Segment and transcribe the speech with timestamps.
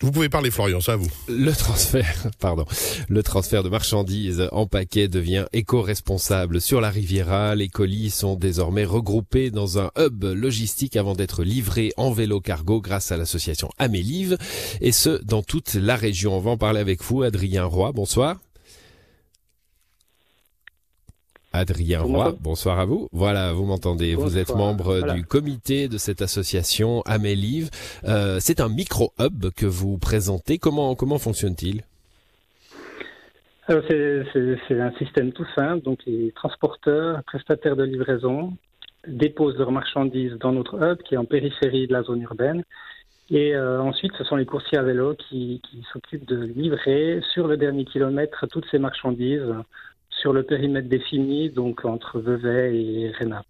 [0.00, 1.08] Vous pouvez parler Florian, ça vous.
[1.28, 2.64] Le transfert, pardon,
[3.08, 7.54] le transfert de marchandises en paquet devient éco-responsable sur la Riviera.
[7.54, 12.80] Les colis sont désormais regroupés dans un hub logistique avant d'être livrés en vélo cargo
[12.80, 14.36] grâce à l'association Amélive
[14.80, 16.36] et ce dans toute la région.
[16.36, 17.92] On va en parler avec vous, Adrien Roy.
[17.92, 18.43] Bonsoir.
[21.54, 23.08] Adrien Roy, bonsoir à vous.
[23.12, 24.16] Voilà, vous m'entendez.
[24.16, 27.70] Vous êtes membre du comité de cette association Amélive.
[28.02, 30.58] Euh, c'est un micro-hub que vous présentez.
[30.58, 31.82] Comment, comment fonctionne-t-il?
[33.68, 35.84] C'est un système tout simple.
[35.84, 38.52] Donc, les transporteurs, prestataires de livraison
[39.06, 42.64] déposent leurs marchandises dans notre hub qui est en périphérie de la zone urbaine.
[43.30, 47.46] Et euh, ensuite, ce sont les coursiers à vélo qui, qui s'occupent de livrer sur
[47.46, 49.54] le dernier kilomètre toutes ces marchandises
[50.20, 53.44] sur le périmètre défini, donc entre Vevey et Rénat.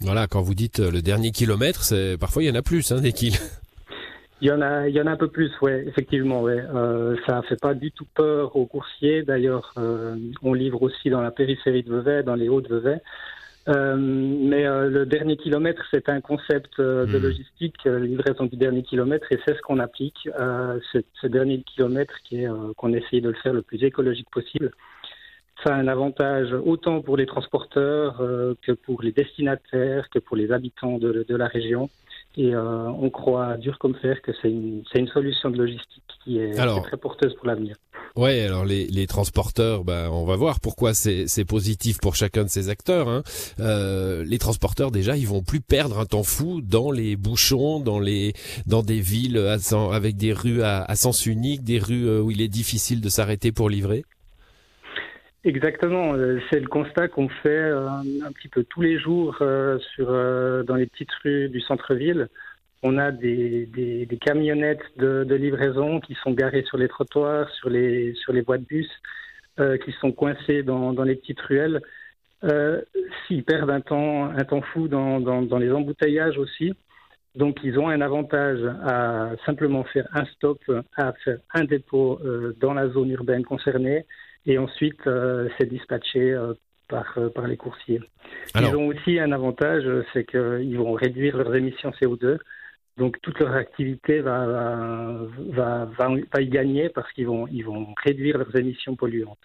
[0.00, 2.92] Voilà, quand vous dites euh, le dernier kilomètre, c'est parfois il y en a plus
[2.92, 3.38] hein, des kills.
[4.42, 6.62] Il y en a, il y en a un peu plus, ouais, effectivement, ouais.
[6.74, 9.22] Euh, ça fait pas du tout peur aux coursiers.
[9.22, 13.00] D'ailleurs, euh, on livre aussi dans la périphérie de Vevey, dans les Hauts de Vevey.
[13.68, 17.22] Euh, mais le dernier kilomètre, c'est un concept de hmm.
[17.22, 20.28] logistique, livraison du dernier kilomètre, et c'est ce qu'on applique.
[20.38, 24.70] ce, ce dernier kilomètre, qui est qu'on essaye de le faire le plus écologique possible
[25.64, 30.36] ça a un avantage autant pour les transporteurs euh, que pour les destinataires, que pour
[30.36, 31.88] les habitants de, la région.
[32.36, 36.38] Et euh, on croit dur comme fer que c'est une, une, solution de logistique qui
[36.38, 37.76] est, très porteuse pour l'avenir.
[38.14, 42.48] Ouais, alors les, les transporteurs, ben, on va voir pourquoi c'est positif pour chacun de
[42.48, 43.08] ces acteurs.
[43.08, 43.22] Hein.
[43.58, 47.98] Euh, les transporteurs, déjà, ils vont plus perdre un temps fou dans les bouchons, dans
[47.98, 48.34] les
[48.66, 49.38] dans des villes
[49.90, 53.50] avec des rues à, à sens unique, des rues où il est difficile de s'arrêter
[53.50, 54.04] pour livrer.
[55.46, 59.78] Exactement, euh, c'est le constat qu'on fait euh, un, petit peu tous les jours euh,
[59.94, 60.08] sur,
[60.64, 62.28] dans les petites rues du centre-ville.
[62.82, 68.32] On a des, camionnettes de, livraison qui sont garées sur les trottoirs, sur les, sur
[68.32, 68.90] les voies de bus,
[69.84, 71.80] qui sont coincées dans, dans les petites ruelles.
[73.26, 76.74] S'ils perdent un temps, un temps fou dans, dans les embouteillages aussi,
[77.36, 80.60] donc ils ont un avantage à simplement faire un stop,
[80.96, 82.20] à faire un dépôt
[82.58, 84.04] dans la zone urbaine concernée
[84.46, 86.54] et ensuite euh, c'est dispatché euh,
[86.88, 88.00] par, euh, par les coursiers.
[88.54, 92.38] Ils ont aussi un avantage, c'est qu'ils vont réduire leurs émissions CO2.
[92.96, 94.46] Donc toute leur activité va,
[95.50, 99.38] va, va, va y gagner parce qu'ils vont, ils vont réduire leurs émissions polluantes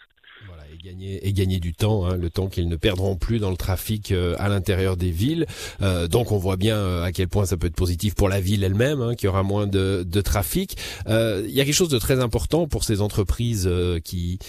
[0.74, 3.58] et gagner et gagner du temps, hein, le temps qu'ils ne perdront plus dans le
[3.58, 5.46] trafic euh, à l'intérieur des villes.
[5.82, 8.40] Euh, donc on voit bien euh, à quel point ça peut être positif pour la
[8.40, 10.78] ville elle-même, hein, qui aura moins de, de trafic.
[11.08, 13.70] Il y a quelque chose de très important pour ces entreprises
[14.04, 14.40] qui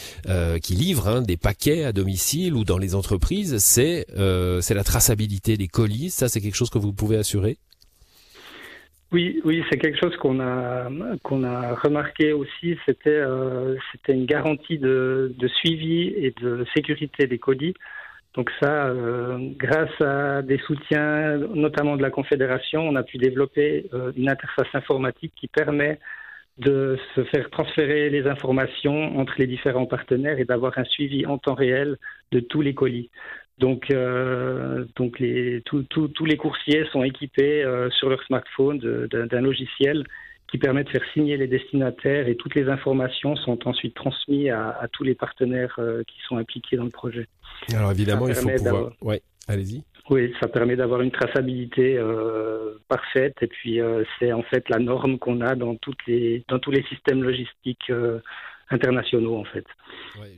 [0.62, 4.06] qui livrent hein, des paquets à domicile ou dans les entreprises, c'est
[4.60, 6.10] c'est la traçabilité des colis.
[6.10, 7.58] Ça, c'est quelque chose que vous pouvez assurer?
[9.12, 10.88] Oui, oui, c'est quelque chose qu'on a
[11.22, 12.78] qu'on a remarqué aussi.
[12.86, 17.74] C'était euh, c'était une garantie de, suivi et de sécurité des colis.
[18.34, 23.86] Donc ça, euh, grâce à des soutiens, notamment de la Confédération, on a pu développer
[23.92, 25.98] euh, une interface informatique qui permet
[26.58, 31.36] de se faire transférer les informations entre les différents partenaires et d'avoir un suivi en
[31.36, 31.98] temps réel
[32.30, 33.10] de tous les colis.
[33.62, 40.02] Donc, euh, donc les, tous les coursiers sont équipés euh, sur leur smartphone d'un logiciel
[40.50, 44.88] qui permet de faire signer les destinataires et toutes les informations sont ensuite transmises à,
[44.92, 47.28] tous les partenaires euh, qui sont impliqués dans le projet.
[47.72, 48.92] Alors évidemment, il faut pouvoir.
[49.00, 49.84] Ouais, allez-y.
[50.10, 52.00] Oui, ça permet d'avoir une traçabilité
[52.88, 53.78] parfaite et puis
[54.18, 57.92] c'est en fait la norme qu'on a dans toutes les dans tous les systèmes logistiques
[58.72, 59.64] internationaux en fait.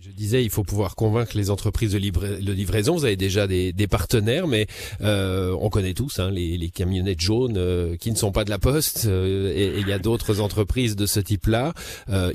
[0.00, 2.94] je disais, il faut pouvoir convaincre les entreprises de, livraison.
[2.94, 4.66] Vous avez déjà des, partenaires, mais
[5.02, 8.58] euh, on connaît tous hein, les, camionnettes jaunes euh, qui ne sont pas de la
[8.58, 9.06] Poste.
[9.06, 11.72] Euh, et il y a d'autres entreprises de ce type-là,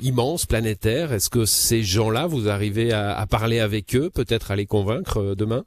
[0.02, 1.12] immenses, planétaires.
[1.12, 5.34] Est-ce que ces gens-là, vous arrivez à, à parler avec eux, peut-être à les convaincre
[5.34, 5.64] demain?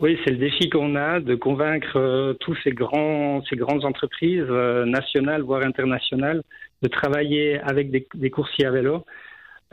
[0.00, 4.48] Oui, c'est le défi qu'on a de convaincre tous ces grands, ces grandes entreprises
[4.86, 6.42] nationales voire internationales
[6.82, 9.04] de travailler avec des, coursiers à vélo.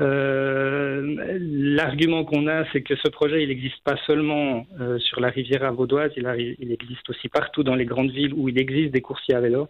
[0.01, 5.29] Euh, L'argument qu'on a, c'est que ce projet, il n'existe pas seulement euh, sur la
[5.29, 9.35] rivière vaudoise, il, existe aussi partout dans les grandes villes où il existe des coursiers
[9.35, 9.69] à vélo.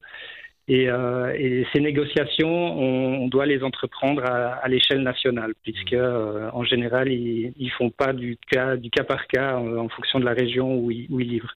[0.68, 6.50] Et, euh, et ces négociations, on, doit les entreprendre à, à l'échelle nationale, puisque euh,
[6.54, 10.20] en général, ils, ils font pas du cas, du cas par cas en, en fonction
[10.20, 11.54] de la région où ils, où ils livrent.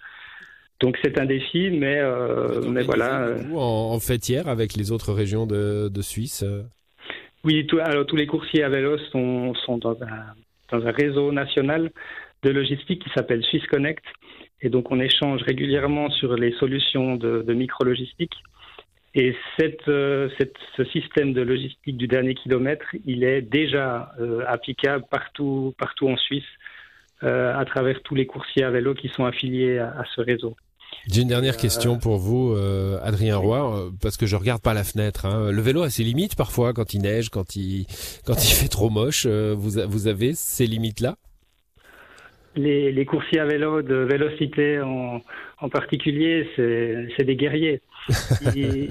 [0.79, 3.31] Donc c'est un défi, mais, euh, mais voilà.
[3.31, 6.45] Vous en, en hier avec les autres régions de, de Suisse?
[7.43, 10.35] Oui, tout, alors tous les coursiers à vélo sont, sont dans, un,
[10.71, 11.89] dans un réseau national
[12.43, 14.03] de logistique qui s'appelle Swiss Connect.
[14.61, 18.35] Et donc on échange régulièrement sur les solutions de, de micro-logistique.
[19.15, 19.89] Et cette,
[20.37, 24.13] cette, ce système de logistique du dernier kilomètre, il est déjà
[24.47, 26.43] applicable partout, partout en Suisse,
[27.21, 30.55] à travers tous les coursiers à vélo qui sont affiliés à ce réseau.
[31.07, 34.73] J'ai une dernière question pour vous, euh, Adrien Roy, euh, parce que je regarde par
[34.73, 35.25] la fenêtre.
[35.25, 35.51] Hein.
[35.51, 37.85] Le vélo a ses limites parfois quand il neige, quand il
[38.25, 39.25] quand il fait trop moche.
[39.25, 41.15] Euh, vous vous avez ces limites là
[42.55, 45.21] les, les, coursiers à vélo de Vélocité en,
[45.59, 47.81] en particulier, c'est des guerriers.
[48.55, 48.89] Ils,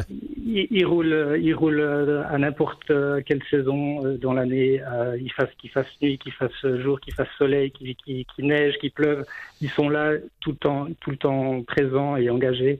[0.71, 2.93] ils, roulent, ils roulent à n'importe
[3.27, 4.81] quelle saison dans l'année,
[5.19, 8.93] qu'il fasse, qu'il fasse nuit, qu'il fasse jour, qu'il fasse soleil, qu'il qu neige, qu'il
[8.93, 9.25] pleuve.
[9.61, 12.79] Ils sont là tout le temps, tout le temps présents et engagés.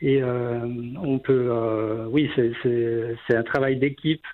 [0.00, 0.66] Et euh,
[1.02, 4.24] on peut, euh, oui, c'est un travail d'équipe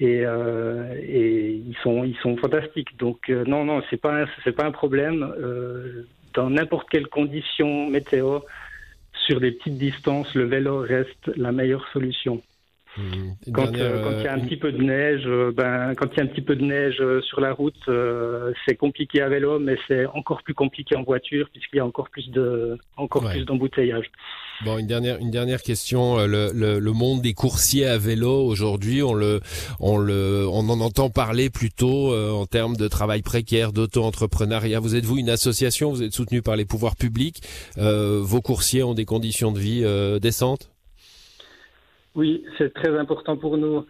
[0.00, 2.96] et, euh, et ils sont ils sont fantastiques.
[2.98, 7.88] Donc euh, non non c'est pas c'est pas un problème euh, dans n'importe quelle condition
[7.88, 8.40] météo
[9.26, 12.42] sur des petites distances le vélo reste la meilleure solution.
[13.52, 16.20] Quand, euh, quand, il y a un petit peu de neige, ben, quand il y
[16.20, 17.88] a un petit peu de neige sur la route,
[18.66, 22.10] c'est compliqué à vélo, mais c'est encore plus compliqué en voiture puisqu'il y a encore
[22.10, 24.10] plus de, encore plus d'embouteillage.
[24.64, 26.18] Bon, une dernière, une dernière question.
[26.18, 29.40] Euh, le, le, le monde des coursiers à vélo aujourd'hui, on le,
[29.78, 34.80] on le, on en entend parler plutôt euh, en termes de travail précaire, d'auto-entrepreneuriat.
[34.80, 35.90] Vous êtes vous une association?
[35.90, 37.40] Vous êtes soutenu par les pouvoirs publics?
[37.78, 40.70] Euh, Vos coursiers ont des conditions de vie euh, décentes?
[42.18, 43.86] Oui, c'est très important pour nous.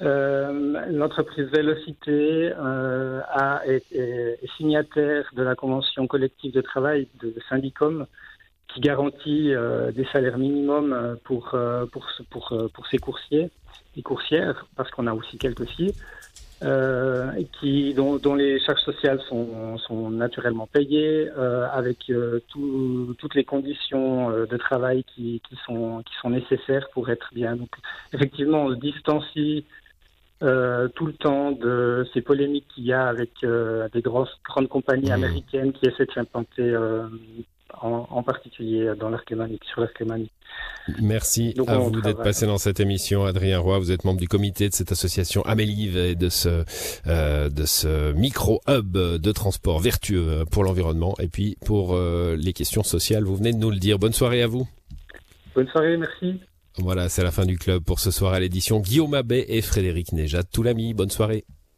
[0.00, 8.06] L'entreprise Vélocité a, est, signataire de la convention collective de travail de Syndicom
[8.68, 13.50] qui garantit euh, des salaires minimums euh, pour, euh, pour, pour, pour ces coursiers
[13.96, 15.92] et coursières, parce qu'on a aussi quelques filles,
[17.60, 21.28] qui, dont, dont, les charges sociales sont, sont naturellement payées,
[21.72, 22.10] avec
[22.48, 27.56] tout, toutes les conditions de travail qui, qui, sont, qui sont nécessaires pour être bien.
[27.56, 27.70] Donc,
[28.12, 29.64] effectivement, on se distancie
[30.42, 34.68] euh, tout le temps de ces polémiques qu'il y a avec euh, des grosses, grandes
[34.68, 35.12] compagnies mmh.
[35.12, 37.06] américaines qui essaient de s'implanter euh,
[37.80, 39.28] en, particulier dans l'arc
[39.64, 40.02] sur l'arc
[41.00, 43.78] Merci à vous d'être passé dans cette émission, Adrien Roy.
[43.78, 46.64] Vous êtes membre du comité de cette association Amélive et de ce
[47.06, 52.52] euh, de ce micro hub de transport vertueux pour l'environnement et puis pour euh, les
[52.52, 53.24] questions sociales.
[53.24, 53.98] Vous venez de nous le dire.
[53.98, 54.68] Bonne soirée à vous.
[55.54, 56.40] Bonne soirée, merci.
[56.78, 58.80] Voilà, c'est la fin du club pour ce soir à l'édition.
[58.80, 60.42] Guillaume Abbé et Frédéric Néjat.
[60.42, 61.44] Tout l'ami, bonne soirée.